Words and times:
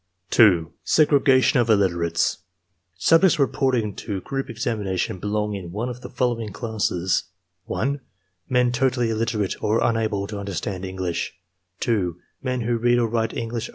II. 0.39 0.69
SEGREGATION 0.83 1.59
OF 1.59 1.69
ILLITERATES 1.69 2.39
Subjects 2.97 3.37
reporting 3.37 3.93
for 3.95 4.19
group 4.19 4.49
examination 4.49 5.19
belong 5.19 5.53
in 5.53 5.71
one 5.71 5.89
of 5.89 6.01
the 6.01 6.09
following 6.09 6.51
classes: 6.51 7.25
(1) 7.65 8.01
Men 8.49 8.71
totally 8.71 9.11
illiterate 9.11 9.61
or 9.63 9.79
unable 9.83 10.25
to 10.25 10.39
understand 10.39 10.85
English; 10.85 11.35
(2) 11.81 12.17
Men 12.41 12.61
who 12.61 12.79
read 12.79 12.97
or 12.97 13.07
write 13.07 13.33
English. 13.37 13.69